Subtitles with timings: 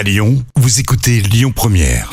[0.00, 2.10] À Lyon, vous écoutez Lyon Première.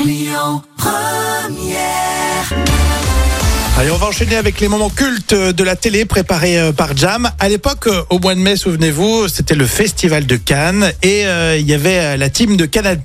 [3.78, 7.30] Allez, on va enchaîner avec les moments cultes de la télé préparés euh, par Jam.
[7.40, 11.58] À l'époque, euh, au mois de mai, souvenez-vous, c'était le festival de Cannes et euh,
[11.58, 13.00] il y avait la team de Canal+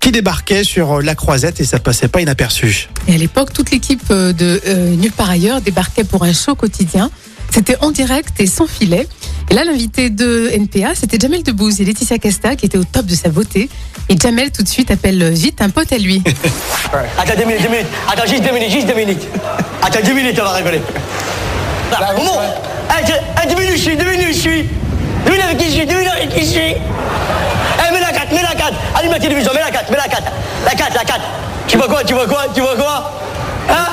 [0.00, 2.90] qui débarquait sur la Croisette et ça passait pas inaperçu.
[3.08, 7.10] Et à l'époque, toute l'équipe de euh, Nulle part ailleurs débarquait pour un show quotidien.
[7.50, 9.08] C'était en direct et sans filet.
[9.54, 13.14] Là, l'invité de NPA, c'était Jamel Debbouze et Laetitia Casta qui étaient au top de
[13.14, 13.70] sa beauté.
[14.08, 16.24] Et Jamel, tout de suite, appelle vite un pote à lui.
[17.18, 17.86] Attends deux minutes, deux minutes.
[18.12, 19.22] Attends, juste deux minutes, juste deux minutes.
[19.80, 20.82] Attends, deux minutes, on va rigoler.
[21.92, 24.62] Là, comment Eh, je- eh, deux minutes, je suis, deux minutes, je suis.
[25.24, 26.60] Deux minutes avec qui je suis, deux minutes avec qui je suis.
[26.74, 28.72] Eh, mets la 4, mets la 4.
[28.98, 30.22] Allume la télévision, mets la 4, mets la 4.
[30.64, 31.20] La 4, la 4.
[31.68, 33.12] Tu vois quoi, tu vois quoi, tu vois quoi?
[33.70, 33.86] Hein?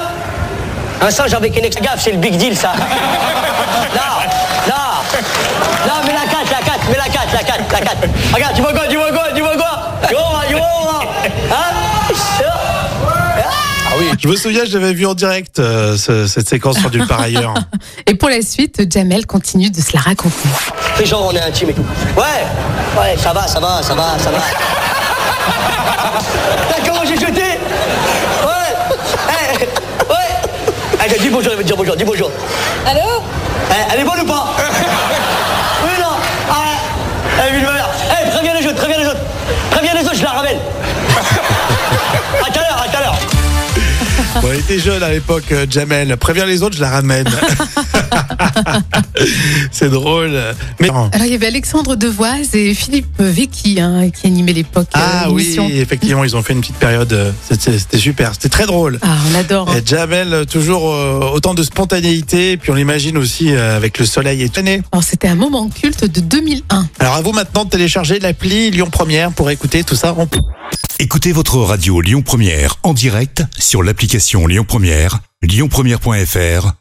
[1.04, 2.74] Un singe avec une ex gaffe, c'est le big deal, ça.
[4.68, 4.78] Là.
[5.88, 7.98] Là, mets la 4, la 4, mets la 4, la 4, la 4.
[8.34, 8.88] Regarde, tu vois quoi, tu vois quoi, tu vois quoi
[9.36, 9.52] Tu vois,
[10.48, 11.00] tu vois,
[11.52, 11.74] Hein
[14.20, 17.54] Je me souviens, j'avais vu en direct euh, ce- cette séquence sur Nulle part ailleurs.
[18.08, 20.48] Et pour la suite, Jamel continue de se la raconter.
[20.96, 21.86] Fais genre on est intime et tout.
[22.16, 24.38] Ouais, ouais, ça va, ça va, ça va, ça va.
[26.70, 28.74] T'as comment j'ai jeté Ouais,
[29.30, 29.58] Eh,
[30.10, 31.00] ouais.
[31.04, 32.32] Allez, dis bonjour, elle veut dire bonjour, dis bonjour.
[32.85, 33.00] Allô?
[33.72, 34.54] Eh, elle est bonne ou pas
[35.84, 36.16] Oui, non.
[36.50, 36.56] Ah,
[37.50, 37.90] eh, une valeur.
[38.76, 39.20] Préviens les autres,
[39.72, 40.02] préviens les autres.
[40.02, 40.58] Préviens les autres, je la ramène.
[42.41, 43.20] À tout à l'heure, à tout à l'heure.
[44.41, 46.16] Bon, il était jeune à l'époque, euh, Jamel.
[46.18, 47.28] Préviens les autres, je la ramène.
[49.72, 50.40] C'est drôle.
[50.80, 54.88] Mais Alors, il y avait Alexandre Devoise et Philippe Vecchi hein, qui animaient l'époque.
[54.96, 57.12] euh, ah oui, effectivement, ils ont fait une petite période.
[57.13, 59.00] euh, C'était super, c'était très drôle.
[59.02, 59.70] Ah, on adore.
[59.70, 59.76] hein.
[59.78, 64.06] Et Jamel, euh, toujours euh, autant de spontanéité, puis on l'imagine aussi euh, avec le
[64.06, 64.81] soleil étonné.
[64.91, 66.88] Alors, c'était un moment culte de 2001.
[67.00, 70.28] Alors à vous maintenant de télécharger l'appli Lyon Première pour écouter tout ça en
[71.00, 76.81] Écoutez votre radio Lyon Première en direct sur l'application Lyon Première, lyonpremière.fr